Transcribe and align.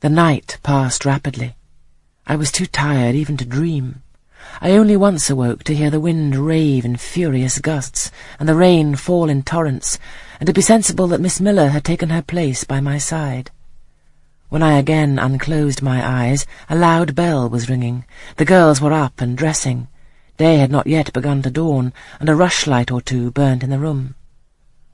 The 0.00 0.08
night 0.08 0.58
passed 0.62 1.04
rapidly. 1.04 1.56
I 2.24 2.36
was 2.36 2.52
too 2.52 2.66
tired 2.66 3.16
even 3.16 3.36
to 3.38 3.44
dream. 3.44 4.02
I 4.60 4.70
only 4.70 4.96
once 4.96 5.28
awoke 5.28 5.64
to 5.64 5.74
hear 5.74 5.90
the 5.90 5.98
wind 5.98 6.36
rave 6.36 6.84
in 6.84 6.96
furious 6.96 7.58
gusts, 7.58 8.12
and 8.38 8.48
the 8.48 8.54
rain 8.54 8.94
fall 8.94 9.28
in 9.28 9.42
torrents, 9.42 9.98
and 10.38 10.46
to 10.46 10.52
be 10.52 10.60
sensible 10.60 11.08
that 11.08 11.20
Miss 11.20 11.40
Miller 11.40 11.70
had 11.70 11.84
taken 11.84 12.10
her 12.10 12.22
place 12.22 12.62
by 12.62 12.80
my 12.80 12.96
side. 12.96 13.50
When 14.48 14.62
I 14.62 14.78
again 14.78 15.18
unclosed 15.18 15.82
my 15.82 16.06
eyes, 16.06 16.46
a 16.68 16.76
loud 16.76 17.16
bell 17.16 17.48
was 17.48 17.68
ringing. 17.68 18.04
The 18.36 18.44
girls 18.44 18.80
were 18.80 18.92
up 18.92 19.20
and 19.20 19.36
dressing. 19.36 19.88
Day 20.36 20.58
had 20.58 20.70
not 20.70 20.86
yet 20.86 21.12
begun 21.12 21.42
to 21.42 21.50
dawn, 21.50 21.92
and 22.20 22.28
a 22.28 22.36
rushlight 22.36 22.92
or 22.92 23.00
two 23.00 23.32
burnt 23.32 23.64
in 23.64 23.70
the 23.70 23.80
room. 23.80 24.14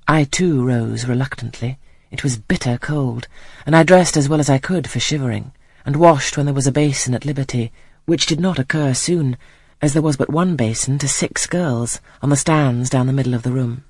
I 0.08 0.24
too 0.24 0.64
rose 0.64 1.04
reluctantly. 1.04 1.78
It 2.14 2.22
was 2.22 2.36
bitter 2.36 2.78
cold, 2.78 3.26
and 3.66 3.74
I 3.74 3.82
dressed 3.82 4.16
as 4.16 4.28
well 4.28 4.38
as 4.38 4.48
I 4.48 4.58
could 4.58 4.88
for 4.88 5.00
shivering, 5.00 5.50
and 5.84 5.96
washed 5.96 6.36
when 6.36 6.46
there 6.46 6.54
was 6.54 6.68
a 6.68 6.70
basin 6.70 7.12
at 7.12 7.24
liberty, 7.24 7.72
which 8.04 8.26
did 8.26 8.38
not 8.38 8.56
occur 8.56 8.94
soon, 8.94 9.36
as 9.82 9.94
there 9.94 10.00
was 10.00 10.16
but 10.16 10.30
one 10.30 10.54
basin 10.54 10.96
to 10.98 11.08
six 11.08 11.44
girls 11.48 12.00
on 12.22 12.30
the 12.30 12.36
stands 12.36 12.88
down 12.88 13.08
the 13.08 13.12
middle 13.12 13.34
of 13.34 13.42
the 13.42 13.50
room. 13.50 13.82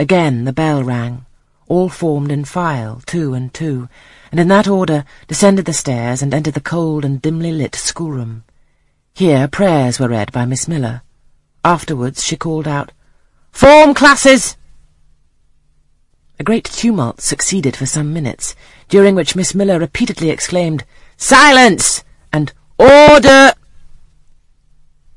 Again 0.00 0.44
the 0.44 0.52
bell 0.54 0.82
rang. 0.82 1.26
All 1.68 1.90
formed 1.90 2.32
in 2.32 2.46
file, 2.46 3.02
two 3.04 3.34
and 3.34 3.52
two, 3.52 3.90
and 4.30 4.40
in 4.40 4.48
that 4.48 4.66
order 4.66 5.04
descended 5.28 5.66
the 5.66 5.74
stairs 5.74 6.22
and 6.22 6.32
entered 6.32 6.54
the 6.54 6.60
cold 6.62 7.04
and 7.04 7.20
dimly 7.20 7.52
lit 7.52 7.74
schoolroom. 7.74 8.44
Here 9.12 9.46
prayers 9.46 10.00
were 10.00 10.08
read 10.08 10.32
by 10.32 10.46
Miss 10.46 10.66
Miller. 10.66 11.02
Afterwards 11.62 12.24
she 12.24 12.38
called 12.38 12.66
out, 12.66 12.92
Form 13.52 13.92
classes! 13.92 14.56
A 16.38 16.44
great 16.44 16.64
tumult 16.64 17.22
succeeded 17.22 17.76
for 17.76 17.86
some 17.86 18.12
minutes, 18.12 18.54
during 18.90 19.14
which 19.14 19.34
Miss 19.34 19.54
Miller 19.54 19.78
repeatedly 19.78 20.28
exclaimed, 20.28 20.84
Silence! 21.16 22.04
and 22.30 22.52
Order! 22.78 23.52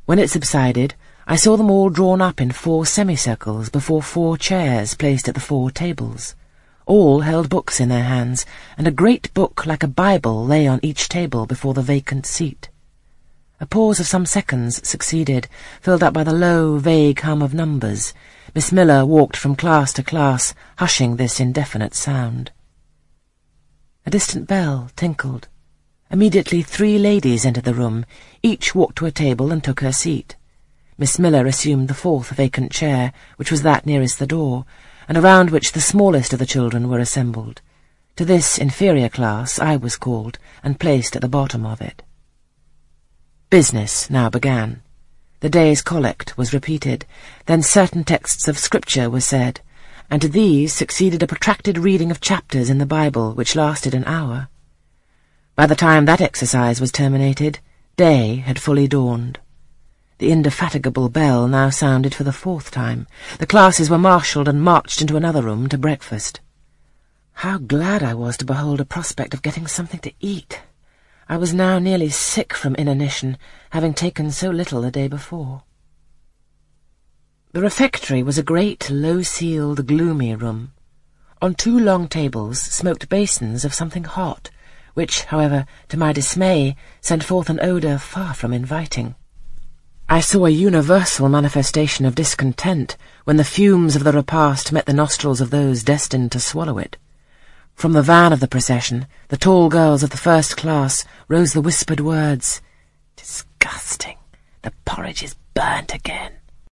When 0.06 0.18
it 0.18 0.30
subsided, 0.30 0.96
I 1.28 1.36
saw 1.36 1.58
them 1.58 1.70
all 1.70 1.90
drawn 1.90 2.22
up 2.22 2.40
in 2.40 2.52
four 2.52 2.86
semicircles 2.86 3.70
before 3.70 4.02
four 4.02 4.38
chairs 4.38 4.94
placed 4.94 5.28
at 5.28 5.36
the 5.36 5.42
four 5.42 5.70
tables. 5.70 6.36
All 6.86 7.20
held 7.20 7.50
books 7.50 7.82
in 7.82 7.90
their 7.90 8.06
hands, 8.06 8.46
and 8.78 8.88
a 8.88 8.92
great 8.92 9.34
book 9.34 9.66
like 9.66 9.84
a 9.84 9.90
Bible 9.90 10.46
lay 10.46 10.68
on 10.68 10.80
each 10.82 11.10
table 11.10 11.46
before 11.46 11.74
the 11.74 11.82
vacant 11.82 12.26
seat. 12.26 12.70
A 13.60 13.66
pause 13.66 14.00
of 14.00 14.08
some 14.08 14.26
seconds 14.26 14.88
succeeded, 14.88 15.50
filled 15.82 16.02
up 16.02 16.14
by 16.14 16.24
the 16.24 16.34
low, 16.34 16.78
vague 16.78 17.20
hum 17.20 17.42
of 17.42 17.54
numbers, 17.54 18.14
Miss 18.56 18.72
Miller 18.72 19.06
walked 19.06 19.38
from 19.38 19.56
class 19.56 19.94
to 19.94 20.04
class, 20.04 20.56
hushing 20.78 21.16
this 21.16 21.40
indefinite 21.40 21.94
sound. 21.94 22.52
A 24.06 24.10
distant 24.10 24.48
bell 24.48 24.90
tinkled. 24.96 25.48
Immediately 26.10 26.64
three 26.64 26.98
ladies 26.98 27.46
entered 27.46 27.66
the 27.66 27.76
room. 27.76 28.06
Each 28.42 28.74
walked 28.74 28.98
to 28.98 29.06
a 29.06 29.12
table 29.12 29.52
and 29.52 29.64
took 29.64 29.82
her 29.82 29.92
seat. 29.92 30.36
Miss 30.98 31.20
Miller 31.20 31.46
assumed 31.46 31.88
the 31.88 31.94
fourth 31.94 32.30
vacant 32.30 32.72
chair, 32.72 33.14
which 33.38 33.52
was 33.52 33.62
that 33.62 33.86
nearest 33.86 34.18
the 34.18 34.26
door, 34.26 34.66
and 35.08 35.18
around 35.18 35.52
which 35.52 35.74
the 35.74 35.82
smallest 35.82 36.34
of 36.34 36.40
the 36.40 36.46
children 36.46 36.90
were 36.90 37.00
assembled. 37.00 37.62
To 38.16 38.26
this 38.26 38.58
inferior 38.58 39.10
class 39.10 39.60
I 39.60 39.76
was 39.76 39.96
called, 39.96 40.40
and 40.64 40.80
placed 40.80 41.16
at 41.16 41.22
the 41.22 41.30
bottom 41.30 41.66
of 41.66 41.82
it. 41.82 42.02
Business 43.50 44.10
now 44.10 44.30
began. 44.30 44.82
The 45.42 45.50
day's 45.50 45.82
collect 45.82 46.38
was 46.38 46.54
repeated, 46.54 47.06
then 47.46 47.62
certain 47.62 48.04
texts 48.04 48.50
of 48.50 48.58
Scripture 48.58 49.10
were 49.10 49.22
said, 49.22 49.62
and 50.10 50.22
to 50.22 50.28
these 50.28 50.74
succeeded 50.74 51.24
a 51.24 51.28
protracted 51.28 51.78
reading 51.78 52.12
of 52.12 52.20
chapters 52.20 52.70
in 52.70 52.78
the 52.78 52.86
Bible 52.86 53.34
which 53.34 53.56
lasted 53.56 53.94
an 53.94 54.04
hour. 54.04 54.50
By 55.56 55.66
the 55.66 55.76
time 55.76 56.04
that 56.06 56.20
exercise 56.20 56.82
was 56.82 56.92
terminated, 56.92 57.60
day 57.96 58.38
had 58.38 58.60
fully 58.60 58.88
dawned. 58.88 59.40
The 60.18 60.32
indefatigable 60.32 61.08
bell 61.08 61.48
now 61.48 61.70
sounded 61.70 62.14
for 62.14 62.26
the 62.26 62.34
fourth 62.34 62.70
time. 62.70 63.08
The 63.38 63.48
classes 63.48 63.90
were 63.90 63.98
marshalled 63.98 64.50
and 64.50 64.62
marched 64.62 65.00
into 65.00 65.16
another 65.16 65.42
room 65.42 65.70
to 65.70 65.78
breakfast. 65.78 66.42
How 67.32 67.60
glad 67.60 68.04
I 68.04 68.14
was 68.14 68.36
to 68.38 68.46
behold 68.46 68.82
a 68.82 68.86
prospect 68.86 69.34
of 69.34 69.42
getting 69.42 69.68
something 69.68 70.02
to 70.02 70.12
eat! 70.20 70.60
I 71.32 71.38
was 71.38 71.54
now 71.54 71.78
nearly 71.78 72.10
sick 72.10 72.56
from 72.56 72.74
inanition, 72.74 73.38
having 73.70 73.94
taken 73.94 74.32
so 74.32 74.50
little 74.50 74.82
the 74.82 74.90
day 74.90 75.08
before. 75.08 75.62
The 77.52 77.62
refectory 77.62 78.24
was 78.24 78.40
a 78.40 78.44
great, 78.44 78.90
low-ceiled, 78.90 79.86
gloomy 79.86 80.34
room. 80.34 80.72
On 81.40 81.54
two 81.54 81.78
long 81.78 82.08
tables 82.08 82.60
smoked 82.60 83.10
basins 83.10 83.64
of 83.64 83.76
something 83.76 84.06
hot, 84.06 84.50
which, 84.96 85.26
however, 85.26 85.68
to 85.90 85.98
my 85.98 86.14
dismay, 86.14 86.76
sent 87.00 87.24
forth 87.24 87.52
an 87.52 87.60
odour 87.60 88.00
far 88.00 88.34
from 88.34 88.52
inviting. 88.52 89.14
I 90.10 90.22
saw 90.22 90.48
a 90.48 90.50
universal 90.50 91.30
manifestation 91.30 92.08
of 92.08 92.16
discontent 92.16 92.98
when 93.26 93.38
the 93.38 93.44
fumes 93.44 93.96
of 93.96 94.04
the 94.04 94.14
repast 94.14 94.72
met 94.72 94.88
the 94.88 94.94
nostrils 94.94 95.42
of 95.42 95.52
those 95.52 95.84
destined 95.84 96.32
to 96.32 96.40
swallow 96.40 96.80
it. 96.80 96.98
From 97.80 97.94
the 97.94 98.02
van 98.02 98.34
of 98.34 98.42
the 98.42 98.48
procession, 98.50 99.08
the 99.30 99.38
tall 99.38 99.70
girls 99.70 100.04
of 100.04 100.10
the 100.10 100.18
first 100.18 100.58
class, 100.58 101.06
rose 101.30 101.54
the 101.54 101.62
whispered 101.62 102.02
words, 102.02 102.62
Disgusting! 103.16 104.18
The 104.64 104.74
porridge 104.84 105.24
is 105.24 105.38
burnt 105.54 105.94
again. 105.94 106.39